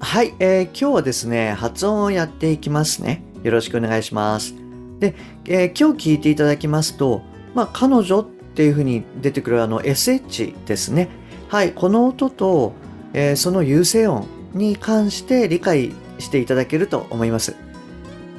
[0.00, 4.54] はい、えー、今日はですね発音をやっていきますねよろしくお願いします
[4.98, 5.14] で、
[5.44, 7.22] えー、今日聞いていただきますと、
[7.54, 11.08] まあ、彼女っていうふうに出てくるあの SH ですね。
[11.48, 12.72] はい、この音と、
[13.12, 17.54] えー、その有声音に関して理解していただけると思います。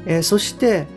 [0.06, 0.88] えー、そして、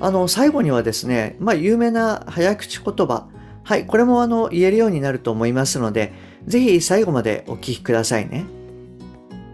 [0.00, 3.28] あの、最後にはですね、まあ、有名な早口言葉。
[3.62, 6.12] はい、これもあの、言えるようになると思いますので、
[6.48, 8.46] ぜひ最後までお聞きくださいね。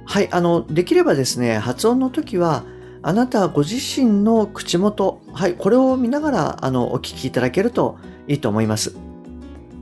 [0.08, 2.64] はい、あの、できればですね、発音の時は、
[3.02, 8.96] あなたご自身の口元、はい、これを見ながらあのお聞きいただけるといいと思います。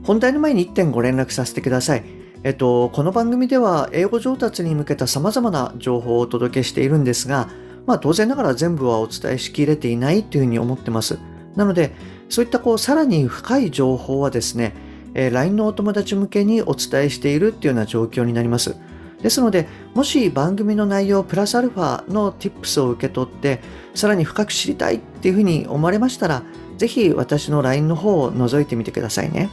[0.03, 2.03] 本題の前に1点ご連絡させてください。
[2.43, 7.47] えっと、この番組では英語上達に向けた様々な情報をお届けしているんですが、
[7.85, 11.19] まあ当然ながら全部はお伝えしきれていないというふうに思ってます。
[11.55, 11.93] なので、
[12.27, 14.75] そういったこうさらに深い情報はですね、
[15.13, 18.75] え LINE のお友達向けにお伝えしているっていうような状況になります。
[19.21, 23.61] ですので、もし番組の内容プラスアルファの tips を受け取って、
[23.95, 26.43] さらに深く知りたいっていうふうに思われましたら、
[26.77, 29.49] ぜひ私の LINE の方を覗いてみてくださいね。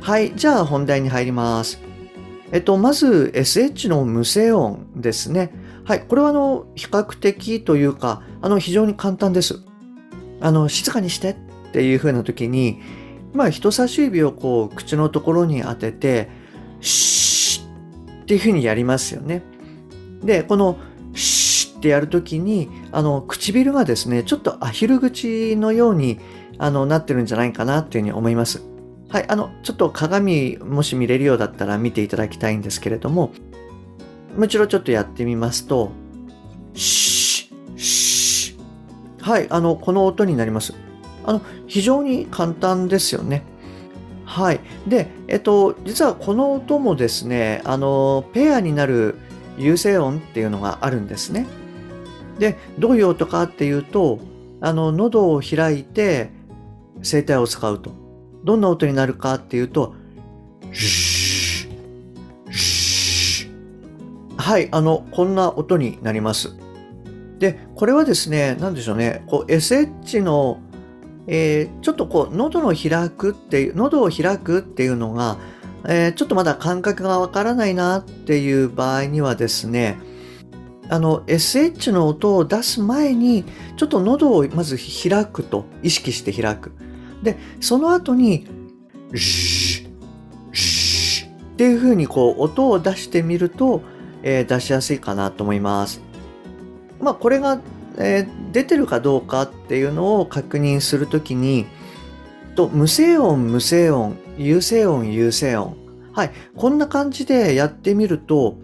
[0.00, 1.80] はい、じゃあ本題に入ります。
[2.50, 5.52] えっと、まず SH の無声音ですね。
[5.84, 9.60] はい、これはあの、比較的というか、あの、非常に簡単です。
[10.40, 11.36] あの、静かにしてっ
[11.72, 12.80] ていう風な時に、
[13.32, 16.28] まあ、人差し指をこう、口のところに当てて、
[16.80, 17.31] シー
[18.32, 19.42] っていう風にやりますよね。
[20.24, 20.78] で、この
[21.14, 26.18] シュッってやるときに、あの、唇がですね、ちょっとアヒル口のように
[26.56, 28.62] あのなってるんじゃないかなっていうふうに思います。
[29.10, 33.32] はい、あの、ちょっと鏡もし見れるようだったら見ていただきたいんですけれども、
[34.38, 35.92] もちろんちょっとやってみますと、
[36.72, 39.30] シュッ、シュッ。
[39.30, 40.72] はい、あの、この音になります。
[41.26, 43.44] あの、非常に簡単ですよね。
[44.32, 44.60] はい。
[44.86, 49.16] で、えっと、実はこの音もですね、あの、ペアになる
[49.58, 51.46] 有声音っていうのがあるんですね。
[52.38, 54.20] で、どういう音かっていうと、
[54.62, 56.30] あの、喉を開いて
[57.02, 57.92] 声帯を使うと。
[58.42, 59.94] どんな音になるかっていうと、
[64.38, 66.56] はい、あの、こんな音になります。
[67.38, 70.58] で、これはですね、なんでしょうね、こう SH の
[71.26, 75.38] えー、ちょっとこう喉の開くっていう喉を開くっていうのが、
[75.88, 79.98] えー、ちょっとまだ感覚がわからないなっていう場合にはですね
[80.88, 83.44] あの SH の音を出す前に
[83.76, 86.72] ちょっと喉をまず開くと意識して開く。
[87.22, 88.46] でその後に
[89.14, 93.82] シュシュっていうふうにこう音を出してみると、
[94.22, 96.02] えー、出しやすいかなと思います。
[97.00, 97.60] まあこれが
[97.98, 101.66] えー、出てるかどうかっていうのを確認するときに、
[102.54, 105.76] と無声音、無声音、有声音、有声音。
[106.12, 106.32] はい。
[106.56, 108.56] こんな感じでやってみると、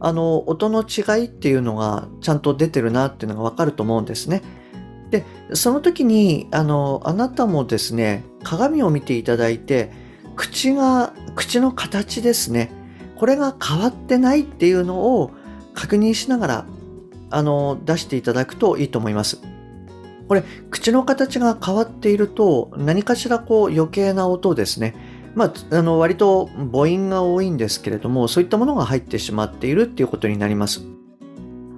[0.00, 4.42] あの、音の違いっていうのがちゃんと出てるなっていうのがわかると思うんですね。
[5.10, 9.90] で、その時に、あの、あなたもですね、鏡を見ていただいて、
[10.34, 12.70] 口が、口の形ですね。
[13.16, 15.30] これが変わってないっていうのを
[15.74, 16.66] 確認しながら
[17.36, 19.42] あの、出していただくといいと思います。
[20.26, 24.94] これ、口の形が変わっていると、何かしらこう余計な音ですね。
[25.34, 30.80] まあ、あの、割と母音が多いんですけれども、そういったものが入ってしまっているっていうことになります。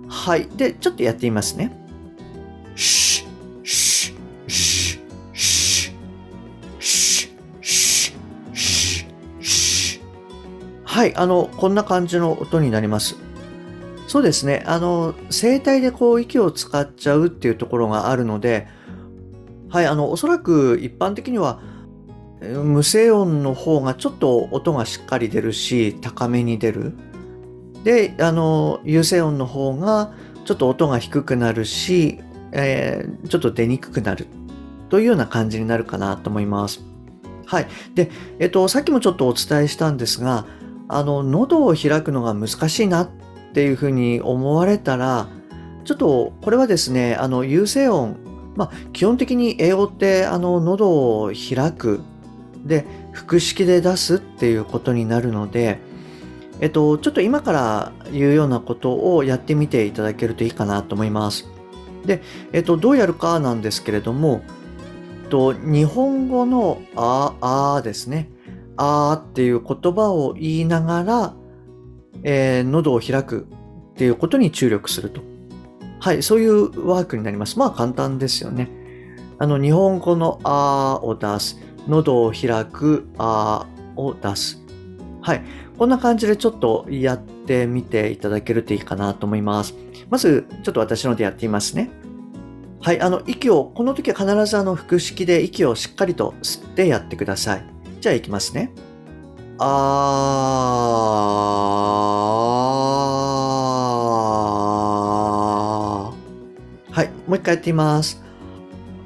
[0.09, 0.47] はい。
[0.57, 1.77] で、ちょっとやってみますね。
[2.77, 3.27] シュ
[3.65, 5.01] シュシュ
[5.35, 5.93] シュ
[6.79, 10.03] シュシュシュ
[10.85, 11.17] はい。
[11.17, 13.28] あの、こんな感じの音になります。
[14.09, 14.65] そうですね。
[14.67, 18.67] あの、声帯でこう息を使っちゃうっていうところがあるので、
[19.69, 21.61] はい、あの、おそらく一般的には
[22.41, 26.95] 無声音の方がちょっと音がしっかり出るし、高めに出る。
[27.85, 30.15] で、あの、有声音の方が
[30.47, 32.21] ちょっと音が低くなるし、
[32.53, 34.27] えー、ちょっと出にくくなる
[34.89, 36.83] というような感じになるかなと思います。
[37.45, 37.69] はい。
[37.95, 40.47] で、えっと、さっきもちょっとお伝えしたんですが、
[40.89, 43.11] あの、喉を開くのが難しいなっ
[43.51, 45.29] っていうふうに思われたら、
[45.85, 48.17] ちょっとこれはですね、あの、有声音、
[48.57, 50.89] まあ、基本的に英語ってあの喉
[51.23, 52.01] を開く
[52.65, 55.79] で腹式で出すっていうことになるので
[56.61, 61.47] えっと、ちょっと今から言うようなことをやってみていただけるといいかなと思います。
[62.05, 62.23] で、
[62.53, 64.43] えっと、どうやるかなんですけれども、
[65.31, 67.35] と日本語のあ
[67.77, 68.31] あですね。
[68.77, 71.35] あーっていう言葉を言いながら、
[72.23, 73.47] えー、喉を開く
[73.93, 75.21] っていうことに注力すると。
[76.01, 77.59] はい、そういうワークになります。
[77.59, 78.71] まあ簡単ですよね。
[79.39, 81.59] あの、日本語のあを出す。
[81.89, 83.67] 喉を開くあ
[83.97, 84.63] を出す。
[85.21, 85.43] はい。
[85.77, 89.75] こんな感じでちょっとやってみていただけるといいかなと思います。
[90.11, 91.91] まず、ちょっと私のでやってみますね。
[92.81, 97.65] はい、あの、息を、この時は必ずあの、腹式で息をしっかりと吸ってやってください。
[98.01, 98.73] じゃあいきますね。
[99.61, 106.93] あー。
[106.93, 108.23] はい、もう一回やってみます。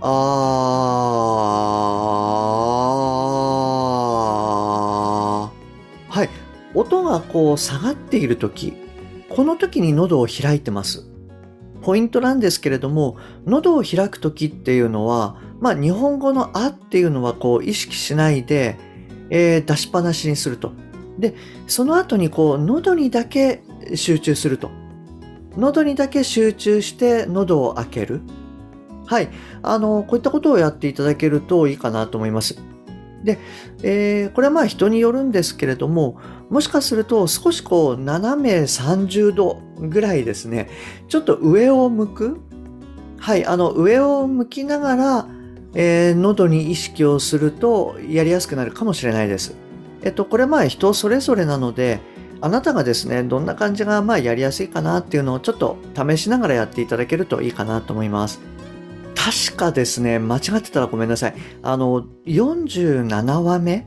[0.02, 6.12] あー。
[6.12, 6.28] はい、
[6.74, 8.74] 音がこう下がっている時、
[9.30, 11.06] この時に喉を開いてます。
[11.80, 13.16] ポイントなんですけれども、
[13.46, 18.76] 喉を開く時っていうのは、まあ日本語のあっていうのはこう意識しないで、
[19.34, 20.72] えー、出しっぱなしにすると。
[21.18, 21.34] で、
[21.66, 23.62] その後にこう喉にだけ
[23.94, 24.70] 集中すると。
[25.56, 28.20] 喉にだけ集中して喉を開ける。
[29.06, 29.30] はい。
[29.62, 32.58] あの、こういったことをやっていただけるといいかなと思います。
[33.24, 33.38] で、
[33.82, 36.20] えー、これはまあ人によるんですけれども、
[36.50, 40.68] もしかすると少しこう斜め30度ぐらいですね、
[41.08, 42.40] ちょっと上を向く。
[43.18, 45.26] はい、あの上を向きながら、
[45.74, 49.54] えー、喉に意識をするとやりやすくなるかもしれないです。
[50.02, 52.00] えっと、これまあ人それぞれなので、
[52.40, 58.40] あなたがですね、どんな感じがまあやりやすいかなっていうのをちょっと試しながらやっていただけるといいかなと思います。
[59.14, 61.34] 確かですね、間違ってたらごめんなさい。
[61.62, 63.86] あの、47話目、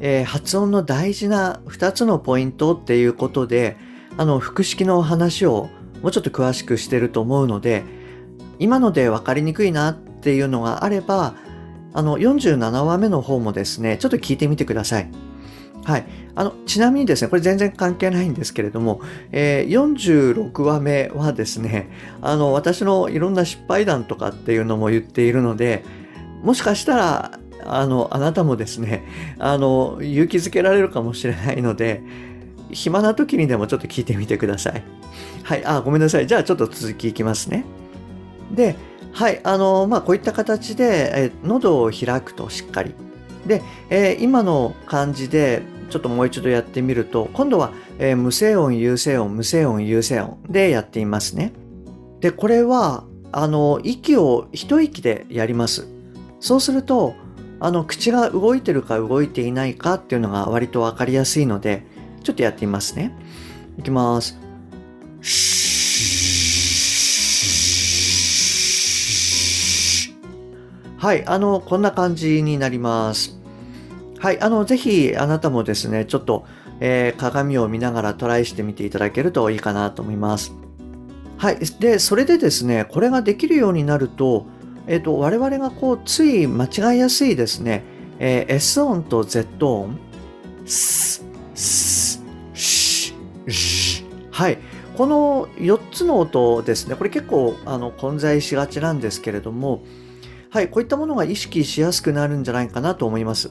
[0.00, 3.76] えー、発音の大事な2つのポイントっていうことで、
[4.16, 5.68] あの、複式の話を
[6.02, 7.84] もうちょっと詳しくしてると思うので、
[8.58, 11.34] 今ので分かりにくいなっていうのがあれば、
[11.92, 15.08] あの、47話目の方もですね、ちょっと聞いてみてください。
[15.84, 16.06] はい。
[16.34, 19.00] あの、ちなみにですね、これ全然関係ないんですけれども、
[19.32, 21.90] えー、46話目はですね、
[22.22, 25.84] あの、私のいろんな失敗談とかっていうのも言っているので、
[26.42, 29.04] もしかしたら、あの、あなたもですね、
[29.38, 32.02] あの、勇気づけられるかもしれないので、
[32.70, 34.82] 暇な時にでもちょっと聞いてみてください。
[35.42, 36.26] はい、あ、ごめんなさい。
[36.26, 37.64] じゃあちょっと続きいきますね。
[38.52, 38.76] で、
[39.14, 42.94] はい、あの、まあ、こういった形で、え喉を開くとしっかり。
[43.46, 51.52] で、えー、今の感じでちょっともう一度やってみると、今度は、えー、無声音、有声音、無声音、有声音でやってみますね。
[52.20, 55.86] で、これは、あの、息を一息でやります。
[56.40, 57.14] そうすると、
[57.60, 61.86] あの、口が動いてるか動いていないかっていうのが割とわかりやすいので、
[62.24, 63.16] ちょっとやってみますね。
[63.78, 64.43] いきます。
[71.04, 73.38] はい、あの、こんな感じになります。
[74.20, 76.46] はい、あの、ぜひあなたもですね、ちょっと、
[76.80, 80.54] えー、鏡を見ながらトライしてみていただけるといいかなと思います。
[81.36, 84.46] はい、で、それでですね、これができるようになると、
[84.86, 87.84] えっ、ー、と、我々がこう、つい間違いやすいですね、
[88.18, 89.98] えー、S 音と Z 音、
[90.64, 91.22] ス、
[91.54, 92.24] ス、
[92.54, 93.14] シ、
[93.46, 94.56] シ、はい。
[94.96, 99.82] この4つの音ですね、これ結構あの混在しがちなんですけれども、
[100.54, 103.50] はい、こういったものが意識しやすくなるんじゃないかなと思います。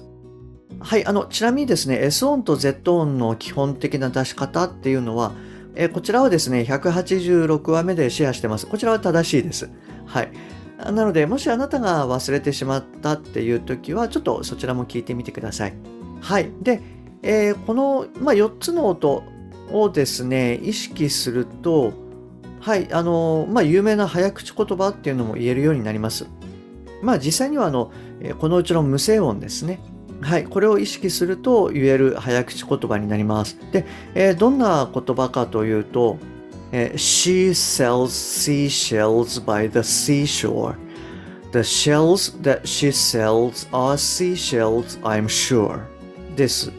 [0.79, 5.33] はい、あの、ちなみにですね、S 音と Z 音の基本的な出し方っていうのは、
[5.75, 8.65] えこちらはですね、186話目でシェアしてます。
[8.67, 9.69] こちらは正しいです。
[10.05, 10.31] はい。
[10.77, 15.74] なので、もしあなたが忘れてしまったっていう時は、ちょっとそちらも聞いてみてください。
[16.22, 16.51] はい。
[16.62, 16.81] で、
[17.22, 19.25] えー、この、まあ、4つの音
[19.74, 21.91] をですね、意識すると、
[22.62, 26.27] はい、あの、まあ、有名な早口言葉っていうのも言えるようになります。
[27.03, 27.91] まあ、実際には、あの、
[28.39, 29.79] このうちの無声音ですね。
[30.22, 33.57] はい、これを意識すると言える早口言葉になります。
[33.72, 36.17] で、えー、どんな言葉かというと、
[36.72, 40.75] えー、She sells seashells by the seashore.
[41.51, 45.81] The shells that she sells are seashells, I'm sure.
[46.36, 46.72] です。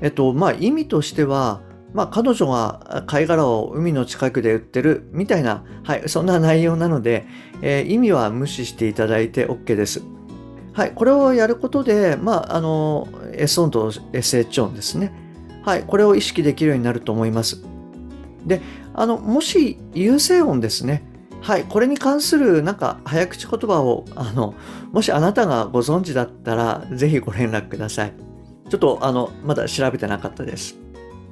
[0.00, 1.60] えっと、まあ意味としては、
[1.94, 7.26] まあ彼女が貝殻を海の近くで売ってるみたいな、はい、そんな内容なので、
[7.62, 10.02] えー、意味は無視していただいて OK です。
[10.78, 15.12] はい、これをやることで、まあ、あの、S 音と SH 音ですね。
[15.64, 17.64] はい、これを意識できるようになると思います。
[18.46, 18.60] で、
[18.94, 21.02] あの、もし、有声音ですね。
[21.40, 24.54] はい、これに関するなんか早口言葉を、あの、
[24.92, 28.12] もしあなたがご存知だったら、ぜひご連絡ください。
[28.68, 30.76] ちょっと、あの、まだ調べてなかったです。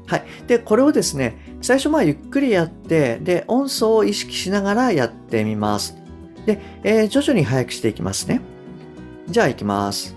[0.07, 0.25] はい。
[0.47, 5.97] で、これをですね、最初まあゆっくりやって、で、音素を意識しながらやってみます。
[6.47, 8.41] で、えー、徐々に速くしていきますね。
[9.29, 10.15] じゃあ行きます。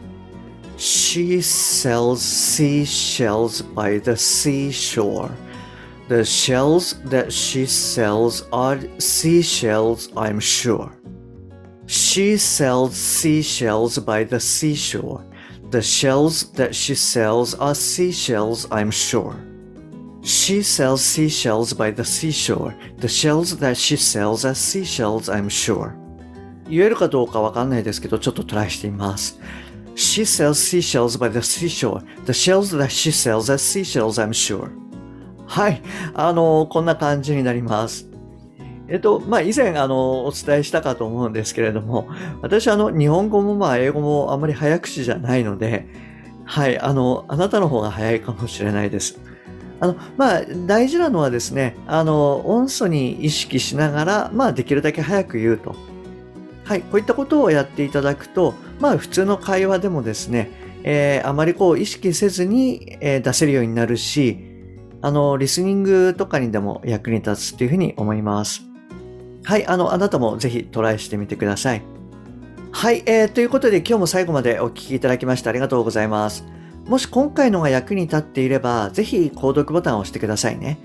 [0.77, 5.31] She sells seashells by the seashore.
[6.07, 10.89] The shells that she sells are seashells, I'm sure.
[11.85, 15.23] She sells seashells by the seashore.
[15.71, 19.35] The shells that she sells are seashells, I'm sure.
[20.29, 22.75] She sells seashells by the seashore.
[22.99, 25.95] The shells that she sells are seashells, I'm sure.
[26.69, 29.39] 言えるかどうかわかんないですけど、ちょっとトライしてみます。
[29.95, 32.03] She sells seashells by the seashore.
[32.25, 34.69] The shells that she sells are seashells, I'm sure.
[35.47, 35.81] はい。
[36.13, 38.07] あの、こんな感じになります。
[38.87, 42.07] えっと、まあ、以前、あの、お伝えしたかと思うんですけれども、
[42.43, 45.87] 私、あの、日本語もまあ、英語もあまり早口じゃないので、
[46.45, 49.19] はい、あの、あなたの方が早いかもしれないです。
[49.79, 55.75] あの、まあ、大事なのはですね、あの、音素に意識しながら、まあ、できるだけ早く言うと。
[56.63, 60.51] はい、こういったことをやっていただくと、まあ、普通の会話でもですね、
[60.83, 64.37] えー、あまりこう意識せずに、えー、出せるようになるし、
[65.01, 68.61] あの、リスニングとかにでも役に立つっていうふうに思います。
[69.43, 71.81] はい、あの、あなたもぜひトライしてみてください。
[72.71, 76.45] はい、えー、ということで今日も最後までお聴きいただきましてありがとうございます。
[76.89, 80.79] もし今回のが役に立っていれば、ぜひ購読ボタンを押してくださいね。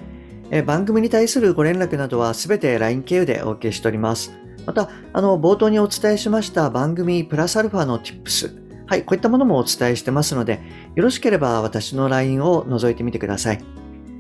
[0.51, 4.31] え番組に対するご連絡などはすべて LINE 経由でお受けしております。
[4.67, 8.55] また、あの、冒頭にお伝えしました番組プラスアルファの Tips。
[8.87, 10.61] はい、こういったものもお伝えしてますので、
[10.95, 13.65] よろしければ私の LINE を覗いてみてください。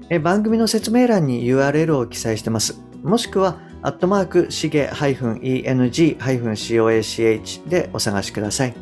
[0.09, 2.81] え番組の説明欄に URL を記載してます。
[3.03, 8.75] もしくは、アットマーク、しげ -eng-coach でお探しください。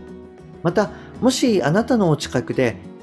[0.63, 2.92] また、もしあなたのお近くで、